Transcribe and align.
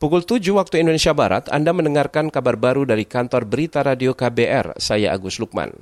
Pukul 0.00 0.24
7 0.24 0.40
waktu 0.56 0.80
Indonesia 0.80 1.12
Barat, 1.12 1.52
Anda 1.52 1.76
mendengarkan 1.76 2.32
kabar 2.32 2.56
baru 2.56 2.88
dari 2.88 3.04
kantor 3.04 3.44
berita 3.44 3.84
radio 3.84 4.16
KBR, 4.16 4.80
saya 4.80 5.12
Agus 5.12 5.36
Lukman. 5.36 5.76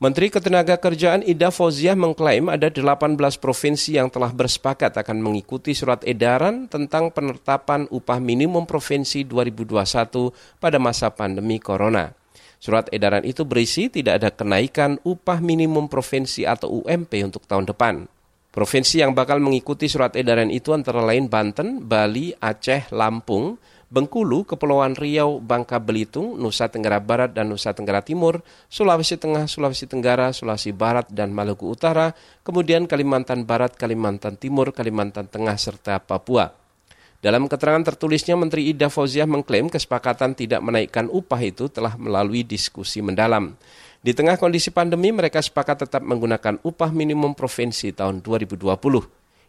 Menteri 0.00 0.32
Ketenagakerjaan 0.32 1.20
Ida 1.20 1.52
Fauziah 1.52 1.92
mengklaim 1.92 2.48
ada 2.48 2.72
18 2.72 3.20
provinsi 3.36 4.00
yang 4.00 4.08
telah 4.08 4.32
bersepakat 4.32 4.96
akan 4.96 5.20
mengikuti 5.20 5.76
surat 5.76 6.00
edaran 6.08 6.64
tentang 6.64 7.12
penetapan 7.12 7.84
upah 7.92 8.16
minimum 8.24 8.64
provinsi 8.64 9.28
2021 9.28 10.32
pada 10.64 10.80
masa 10.80 11.12
pandemi 11.12 11.60
corona. 11.60 12.16
Surat 12.56 12.88
edaran 12.88 13.28
itu 13.28 13.44
berisi 13.44 13.92
tidak 13.92 14.24
ada 14.24 14.32
kenaikan 14.32 14.96
upah 15.04 15.44
minimum 15.44 15.92
provinsi 15.92 16.48
atau 16.48 16.80
UMP 16.80 17.20
untuk 17.20 17.44
tahun 17.44 17.68
depan. 17.68 18.08
Provinsi 18.58 18.98
yang 18.98 19.14
bakal 19.14 19.38
mengikuti 19.38 19.86
surat 19.86 20.18
edaran 20.18 20.50
itu 20.50 20.74
antara 20.74 20.98
lain 20.98 21.30
Banten, 21.30 21.78
Bali, 21.86 22.34
Aceh, 22.42 22.90
Lampung, 22.90 23.54
Bengkulu, 23.86 24.42
Kepulauan 24.50 24.98
Riau, 24.98 25.38
Bangka 25.38 25.78
Belitung, 25.78 26.34
Nusa 26.34 26.66
Tenggara 26.66 26.98
Barat 26.98 27.30
dan 27.30 27.54
Nusa 27.54 27.70
Tenggara 27.70 28.02
Timur, 28.02 28.42
Sulawesi 28.66 29.14
Tengah, 29.14 29.46
Sulawesi 29.46 29.86
Tenggara, 29.86 30.34
Sulawesi 30.34 30.74
Barat 30.74 31.06
dan 31.06 31.30
Maluku 31.30 31.70
Utara, 31.70 32.10
kemudian 32.42 32.90
Kalimantan 32.90 33.46
Barat, 33.46 33.78
Kalimantan 33.78 34.34
Timur, 34.34 34.74
Kalimantan 34.74 35.30
Tengah 35.30 35.54
serta 35.54 36.02
Papua. 36.02 36.50
Dalam 37.22 37.46
keterangan 37.46 37.86
tertulisnya, 37.86 38.34
Menteri 38.34 38.74
Ida 38.74 38.90
Fauziah 38.90 39.30
mengklaim 39.30 39.70
kesepakatan 39.70 40.34
tidak 40.34 40.66
menaikkan 40.66 41.06
upah 41.06 41.38
itu 41.46 41.70
telah 41.70 41.94
melalui 41.94 42.42
diskusi 42.42 43.06
mendalam. 43.06 43.54
Di 43.98 44.14
tengah 44.14 44.38
kondisi 44.38 44.70
pandemi, 44.70 45.10
mereka 45.10 45.42
sepakat 45.42 45.88
tetap 45.88 46.02
menggunakan 46.06 46.62
upah 46.62 46.94
minimum 46.94 47.34
provinsi 47.34 47.90
tahun 47.90 48.22
2020. 48.22 48.62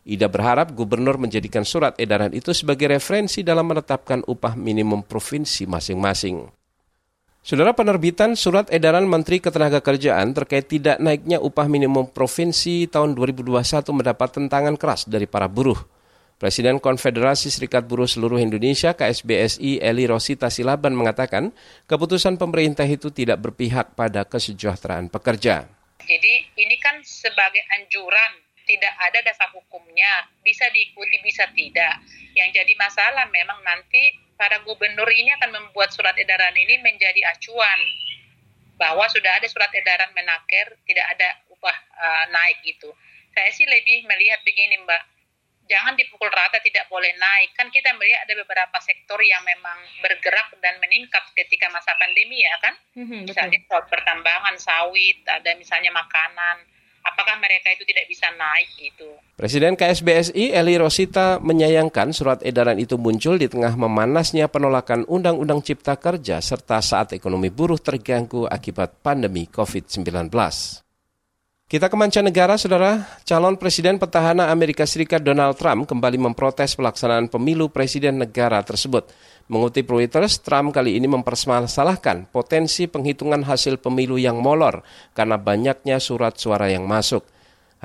Ida 0.09 0.25
berharap 0.25 0.73
gubernur 0.73 1.21
menjadikan 1.21 1.61
surat 1.61 1.93
edaran 2.01 2.33
itu 2.33 2.49
sebagai 2.49 2.89
referensi 2.89 3.45
dalam 3.45 3.69
menetapkan 3.69 4.25
upah 4.25 4.57
minimum 4.57 5.05
provinsi 5.05 5.69
masing-masing. 5.69 6.49
Saudara 7.45 7.77
penerbitan 7.77 8.33
surat 8.33 8.67
edaran 8.73 9.05
Menteri 9.05 9.37
Ketenagakerjaan 9.37 10.33
terkait 10.33 10.65
tidak 10.65 10.97
naiknya 10.97 11.37
upah 11.39 11.69
minimum 11.69 12.09
provinsi 12.09 12.89
tahun 12.89 13.13
2021 13.15 13.85
mendapat 13.95 14.29
tentangan 14.33 14.75
keras 14.75 15.05
dari 15.05 15.29
para 15.29 15.45
buruh. 15.45 15.77
Presiden 16.39 16.79
Konfederasi 16.79 17.51
Serikat 17.51 17.83
Buruh 17.83 18.07
Seluruh 18.07 18.39
Indonesia 18.39 18.95
KSBSI 18.95 19.83
Eli 19.83 20.07
Rosita 20.07 20.47
Silaban 20.47 20.95
mengatakan 20.95 21.51
keputusan 21.83 22.39
pemerintah 22.39 22.87
itu 22.87 23.11
tidak 23.11 23.43
berpihak 23.43 23.91
pada 23.91 24.23
kesejahteraan 24.23 25.11
pekerja. 25.11 25.67
Jadi 25.99 26.33
ini 26.55 26.79
kan 26.79 26.95
sebagai 27.03 27.59
anjuran, 27.75 28.39
tidak 28.63 28.93
ada 29.03 29.19
dasar 29.19 29.51
hukumnya, 29.51 30.31
bisa 30.39 30.63
diikuti 30.71 31.19
bisa 31.27 31.43
tidak. 31.51 32.07
Yang 32.31 32.63
jadi 32.63 32.73
masalah 32.79 33.27
memang 33.27 33.59
nanti 33.59 34.15
para 34.39 34.63
gubernur 34.63 35.11
ini 35.11 35.35
akan 35.43 35.59
membuat 35.59 35.91
surat 35.91 36.15
edaran 36.15 36.55
ini 36.55 36.79
menjadi 36.79 37.19
acuan 37.35 37.79
bahwa 38.79 39.03
sudah 39.11 39.43
ada 39.43 39.47
surat 39.51 39.75
edaran 39.75 40.15
menaker 40.15 40.71
tidak 40.87 41.03
ada 41.19 41.35
upah 41.51 41.77
uh, 41.99 42.25
naik 42.31 42.63
gitu. 42.63 42.95
Saya 43.35 43.51
sih 43.51 43.67
lebih 43.67 44.07
melihat 44.07 44.39
begini 44.47 44.79
Mbak, 44.87 45.18
jangan 45.69 45.93
dipukul 45.93 46.27
rata 46.27 46.57
tidak 46.59 46.89
boleh 46.89 47.13
naik. 47.15 47.53
Kan 47.53 47.69
kita 47.69 47.93
melihat 47.95 48.25
ada 48.25 48.33
beberapa 48.41 48.77
sektor 48.81 49.21
yang 49.21 49.45
memang 49.45 49.77
bergerak 50.01 50.57
dan 50.59 50.81
meningkat 50.81 51.21
ketika 51.37 51.69
masa 51.69 51.93
pandemi 51.95 52.41
ya 52.41 52.57
kan? 52.59 52.73
Mm-hmm, 52.97 53.21
misalnya 53.29 53.59
soal 53.69 53.85
pertambangan 53.85 54.57
sawit 54.57 55.21
ada 55.29 55.53
misalnya 55.55 55.93
makanan. 55.93 56.65
Apakah 56.99 57.39
mereka 57.39 57.71
itu 57.71 57.87
tidak 57.87 58.11
bisa 58.11 58.27
naik 58.35 58.67
itu 58.75 59.07
Presiden 59.39 59.79
KSBSI 59.79 60.51
Eli 60.51 60.75
Rosita 60.75 61.39
menyayangkan 61.39 62.11
surat 62.11 62.43
edaran 62.43 62.75
itu 62.75 62.99
muncul 62.99 63.39
di 63.39 63.47
tengah 63.47 63.71
memanasnya 63.79 64.51
penolakan 64.51 65.07
Undang-Undang 65.07 65.63
Cipta 65.63 65.95
Kerja 65.95 66.43
serta 66.43 66.83
saat 66.83 67.15
ekonomi 67.15 67.47
buruh 67.47 67.79
terganggu 67.79 68.51
akibat 68.51 68.99
pandemi 68.99 69.47
COVID-19. 69.47 70.27
Kita 71.69 71.85
ke 71.85 71.93
mancanegara, 71.93 72.57
saudara. 72.57 73.05
Calon 73.29 73.53
Presiden 73.53 74.01
petahana 74.01 74.49
Amerika 74.49 74.89
Serikat 74.89 75.21
Donald 75.21 75.53
Trump 75.53 75.85
kembali 75.85 76.17
memprotes 76.17 76.73
pelaksanaan 76.73 77.29
pemilu 77.29 77.69
presiden 77.69 78.17
negara 78.17 78.57
tersebut. 78.65 79.05
Mengutip 79.45 79.85
Reuters, 79.85 80.41
Trump 80.41 80.73
kali 80.73 80.97
ini 80.97 81.05
mempermasalahkan 81.05 82.25
potensi 82.33 82.89
penghitungan 82.89 83.45
hasil 83.45 83.77
pemilu 83.77 84.17
yang 84.17 84.41
molor 84.41 84.81
karena 85.13 85.37
banyaknya 85.37 86.01
surat 86.01 86.41
suara 86.41 86.73
yang 86.73 86.89
masuk. 86.89 87.21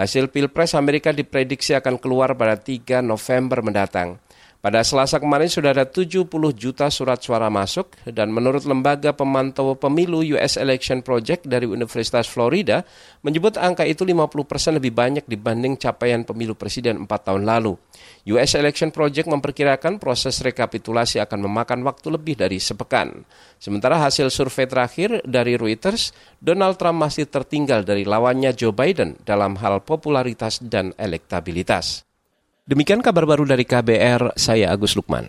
Hasil 0.00 0.32
Pilpres 0.32 0.72
Amerika 0.72 1.12
diprediksi 1.12 1.76
akan 1.76 2.00
keluar 2.00 2.32
pada 2.40 2.56
3 2.56 3.04
November 3.04 3.60
mendatang. 3.60 4.16
Pada 4.64 4.80
Selasa 4.80 5.20
kemarin 5.20 5.44
sudah 5.44 5.76
ada 5.76 5.84
70 5.84 6.24
juta 6.56 6.88
surat 6.88 7.20
suara 7.20 7.52
masuk 7.52 8.00
dan 8.08 8.32
menurut 8.32 8.64
lembaga 8.64 9.12
pemantau 9.12 9.76
pemilu 9.76 10.24
US 10.32 10.56
Election 10.56 11.04
Project 11.04 11.44
dari 11.44 11.68
Universitas 11.68 12.24
Florida 12.24 12.80
menyebut 13.20 13.60
angka 13.60 13.84
itu 13.84 14.08
50 14.08 14.24
persen 14.48 14.80
lebih 14.80 14.96
banyak 14.96 15.28
dibanding 15.28 15.76
capaian 15.76 16.24
pemilu 16.24 16.56
presiden 16.56 17.04
4 17.04 17.12
tahun 17.12 17.44
lalu. 17.44 17.76
US 18.32 18.56
Election 18.56 18.88
Project 18.88 19.28
memperkirakan 19.28 20.00
proses 20.00 20.40
rekapitulasi 20.40 21.20
akan 21.20 21.44
memakan 21.44 21.84
waktu 21.84 22.16
lebih 22.16 22.40
dari 22.40 22.56
sepekan. 22.56 23.20
Sementara 23.60 24.00
hasil 24.00 24.32
survei 24.32 24.64
terakhir 24.64 25.20
dari 25.28 25.60
Reuters, 25.60 26.16
Donald 26.40 26.80
Trump 26.80 27.04
masih 27.04 27.28
tertinggal 27.28 27.84
dari 27.84 28.08
lawannya 28.08 28.56
Joe 28.56 28.72
Biden 28.72 29.20
dalam 29.28 29.60
hal 29.60 29.84
popularitas 29.84 30.56
dan 30.64 30.96
elektabilitas. 30.96 32.13
Demikian 32.64 33.04
kabar 33.04 33.28
baru 33.28 33.44
dari 33.44 33.68
KBR, 33.68 34.40
saya 34.40 34.72
Agus 34.72 34.96
Lukman. 34.96 35.28